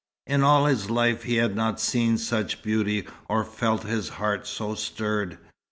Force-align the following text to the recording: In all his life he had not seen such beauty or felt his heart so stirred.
In 0.25 0.41
all 0.41 0.65
his 0.65 0.89
life 0.89 1.21
he 1.25 1.35
had 1.35 1.55
not 1.55 1.79
seen 1.79 2.17
such 2.17 2.63
beauty 2.63 3.07
or 3.29 3.43
felt 3.43 3.83
his 3.83 4.09
heart 4.09 4.47
so 4.47 4.73
stirred. 4.73 5.37